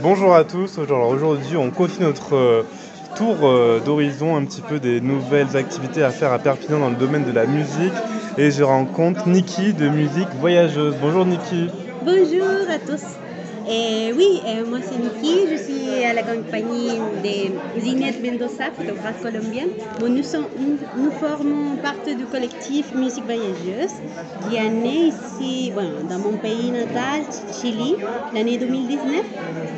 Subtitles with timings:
[0.00, 2.62] Bonjour à tous, aujourd'hui on continue notre euh,
[3.16, 6.94] tour euh, d'horizon un petit peu des nouvelles activités à faire à Perpignan dans le
[6.94, 7.92] domaine de la musique
[8.36, 10.94] et je rencontre Niki de Musique Voyageuse.
[11.02, 11.68] Bonjour Niki.
[12.04, 13.02] Bonjour à tous.
[13.70, 19.20] Et oui, euh, moi c'est Niki, je suis à la compagnie de Zinette Mendoza, photographe
[19.20, 19.68] colombienne.
[20.00, 23.92] Nous, nous, formons partie du collectif Musique Voyageuse
[24.48, 25.70] qui est né ici,
[26.08, 27.22] dans mon pays natal,
[27.60, 27.96] Chili,
[28.32, 29.22] l'année 2019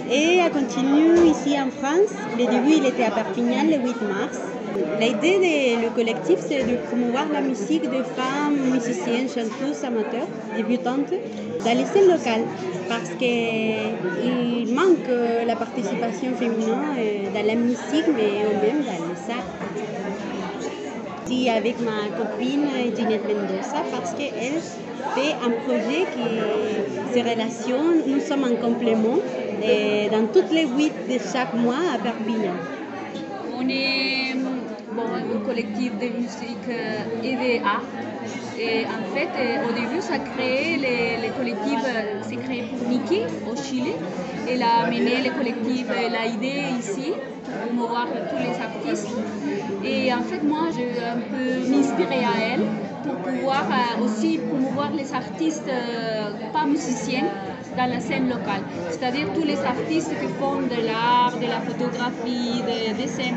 [0.08, 2.14] et a continué ici en France.
[2.38, 4.38] Le début, il était à Perpignan le 8 mars.
[5.00, 11.12] L'idée du collectif, c'est de promouvoir la musique de femmes musiciennes, chanteuses, amateurs, débutantes
[11.64, 12.44] dans les scènes locales
[12.88, 15.08] parce qu'il manque
[15.46, 19.50] la participation féminine euh, dans la musique, mais même dans les arts.
[21.30, 24.60] Je avec ma copine Ginette Mendoza parce qu'elle
[25.14, 29.18] fait un projet qui se relationne, nous sommes en complément
[29.62, 32.54] euh, dans toutes les huit de chaque mois à Perpignan.
[33.56, 34.29] On est
[34.94, 37.82] bon, un collectif de musique euh, et d'art.
[38.58, 42.64] Et en fait, euh, au début, ça a créé les, les collectifs, euh, c'est créé
[42.64, 43.92] pour Niki au Chili.
[44.48, 47.12] Elle a mené le collectif, l'a idée ici
[47.44, 49.08] pour promouvoir tous les artistes.
[49.84, 53.64] Et en fait, moi, je un peu m'inspirer à elle pour pouvoir
[54.02, 55.70] aussi promouvoir les artistes
[56.52, 57.26] pas musiciens
[57.76, 58.62] dans la scène locale.
[58.90, 63.34] C'est-à-dire tous les artistes qui font de l'art, de la photographie, des dessins,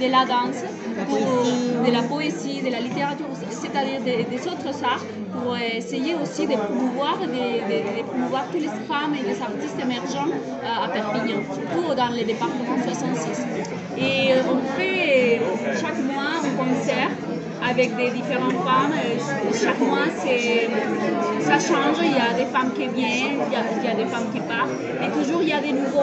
[0.00, 0.62] de la danse,
[1.86, 7.18] de la poésie, de la littérature, c'est-à-dire des, autres arts, pour essayer aussi de promouvoir,
[7.18, 12.24] de, promouvoir toutes les femmes et les artistes émergents euh, à Perpignan, surtout dans les
[12.24, 13.46] départements 66.
[13.96, 15.40] Et euh, on fait
[15.80, 17.10] chaque mois un concert
[17.68, 18.94] avec des différentes femmes.
[19.52, 20.06] Chaque mois,
[21.40, 21.96] ça change.
[22.02, 24.70] Il y a des femmes qui viennent, il y a, des femmes qui partent.
[25.02, 26.00] Et toujours, il y a des nouveaux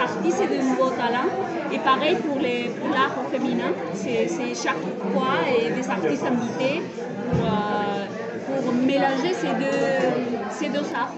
[0.00, 1.30] artistes et de nouveaux talents.
[1.72, 6.82] Et pareil pour l'art féminin, c'est chaque fois et des artistes invités
[7.30, 11.14] pour, euh, pour mélanger ces deux, ces deux arts.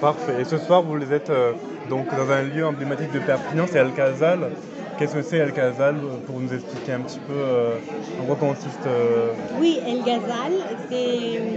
[0.00, 0.40] Parfait.
[0.40, 1.52] Et ce soir, vous êtes euh,
[1.88, 4.50] donc dans un lieu emblématique de Perpignan, c'est Alcazal.
[4.98, 5.96] Qu'est-ce que c'est El Gazal
[6.26, 7.76] pour nous expliquer un petit peu euh,
[8.18, 10.52] en quoi consiste euh, Oui, El Gazal,
[10.88, 11.52] c'est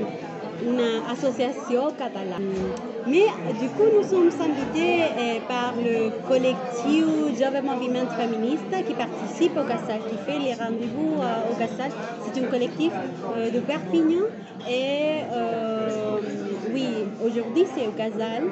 [0.62, 2.52] une association catalane.
[3.08, 3.28] Mais
[3.58, 7.06] du coup, nous sommes invités euh, par le collectif
[7.40, 11.16] Jove Moviment Féministe qui participe au Gazal, qui fait les rendez-vous
[11.50, 11.92] au Gazal.
[12.26, 12.92] C'est un collectif
[13.54, 14.26] de Perpignan
[14.70, 15.22] et
[16.74, 16.88] oui,
[17.26, 18.50] aujourd'hui c'est au Gazal.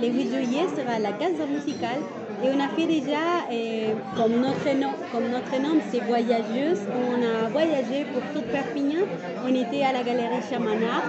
[0.00, 1.98] le 8 juillet sera la casa musicale
[2.42, 7.22] et on a fait déjà, euh, comme, notre nom, comme notre nom c'est Voyageuse, on
[7.22, 9.04] a voyagé pour tout Perpignan.
[9.44, 11.04] On était à la galerie Chamanard,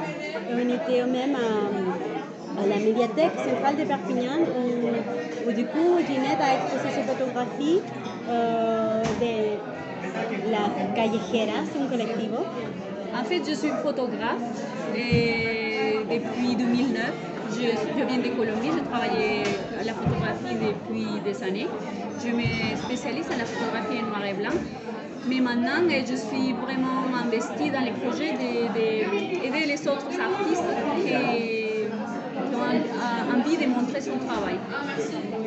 [0.52, 4.40] on était même à, la médiathèque centrale de Perpignan,
[5.47, 7.81] où, du coup Ginette a exposé ses photographies
[8.30, 12.30] euh, de la callejera, c'est un collectif.
[13.14, 14.41] En fait, je suis photographe
[14.94, 17.31] depuis 2009.
[17.54, 19.44] Je, viens de Colombie, je travaillé
[19.80, 21.68] à la photographie depuis des années.
[22.24, 24.58] Je me spécialise en la photographie en noir et blanc.
[25.28, 31.61] Mais maintenant, je suis vraiment investie dans les projets d'aider les autres artistes
[32.76, 34.58] ont envie de montrer son travail.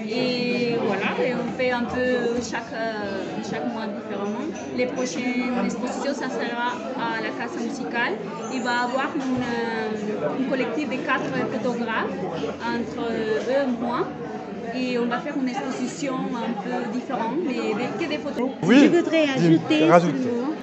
[0.09, 1.09] Et voilà,
[1.45, 2.75] on fait un peu chaque,
[3.49, 4.47] chaque mois différemment.
[4.77, 6.69] Les prochaines expositions, ça sera
[7.01, 8.15] à la Casa Musicale.
[8.53, 9.09] Il va y avoir
[10.39, 12.17] un collectif de quatre photographes
[12.75, 14.06] entre eux et moi
[14.77, 17.55] et on va faire une exposition un peu différente, mais
[17.99, 18.51] que des photos.
[18.62, 19.89] Je voudrais ajouter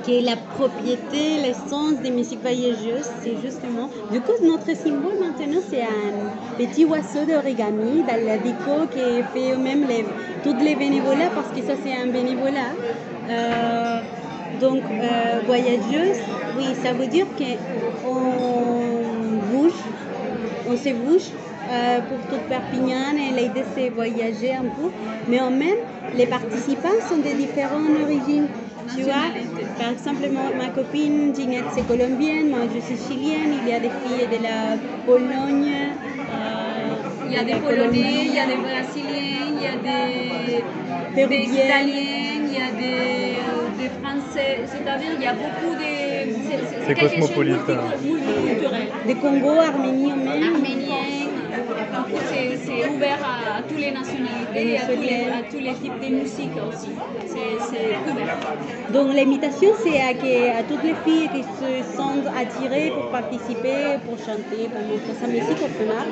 [0.05, 3.89] que la propriété, l'essence des musiques voyageuses, c'est justement.
[4.11, 9.55] Du coup, notre symbole maintenant, c'est un petit oiseau d'origami dans la déco qui fait
[9.57, 10.05] même les,
[10.43, 12.73] toutes les bénévolats, parce que ça, c'est un bénévolat.
[13.29, 13.99] Euh,
[14.59, 16.19] donc, euh, voyageuse,
[16.57, 17.25] oui, ça veut dire
[18.03, 18.13] qu'on
[19.51, 19.79] bouge,
[20.67, 21.29] on se bouge
[21.71, 24.89] euh, pour toute Perpignan et l'idée c'est voyager un peu.
[25.27, 25.78] Mais en même,
[26.16, 28.47] les participants sont de différentes origines.
[28.93, 29.31] Tu vois,
[29.79, 33.90] par exemple, ma, copine Ginette c'est colombienne, moi je suis chilienne, il y a des
[33.90, 34.75] filles de la
[35.05, 35.72] Pologne.
[35.72, 36.72] Euh,
[37.28, 39.78] il y a des Polonais, il y a des Brésiliens, il y a
[41.28, 44.59] des, Italiens, il y a des, euh, des Français.
[44.66, 45.91] C'est-à-dire il y a beaucoup de...
[46.85, 47.72] C'est cosmopolite.
[49.07, 50.55] Des Congo, Arméniens même.
[50.55, 51.21] Arméniens
[52.19, 56.52] c'est ouvert à, toutes les nationalités, à tous, les, à tous les types de musique
[56.67, 56.90] aussi.
[57.28, 58.37] C'est ouvert.
[58.93, 64.17] Donc l'invitation, c'est à, à, toutes les filles qui se sentent attirées pour participer, pour
[64.17, 66.08] chanter, pour montrer sa musique au FENAC,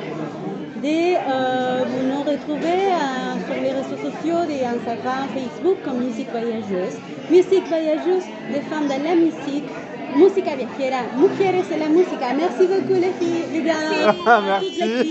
[0.81, 6.29] de euh, vous nous retrouver euh, sur les réseaux TikTok et Instagram, Facebook comme Musique
[6.31, 6.97] Voyageuse.
[7.29, 9.69] Musique Voyageuse, des femmes de la musique.
[10.15, 12.33] Música viajera, mujeres en la música.
[12.33, 14.15] Merci beaucoup les filles, les gars.
[14.25, 15.09] Merci.